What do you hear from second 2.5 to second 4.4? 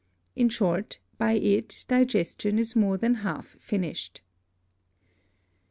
is more than half finished.